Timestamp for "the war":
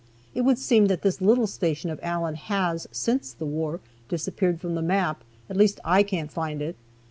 3.33-3.81